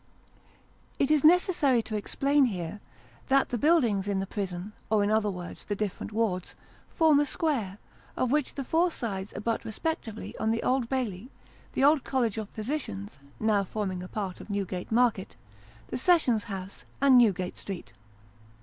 [0.97, 2.79] It is necessary to explain here,
[3.27, 6.55] that the buildings in the prison, or in other words the different wards
[6.89, 7.77] form a square,
[8.17, 11.29] of which the four sides abut respectively on the Old Bailey,
[11.73, 15.35] the old College of Physicians (now forming a part of Newgate Market),
[15.89, 17.93] the Sessions House, and Newgate Street.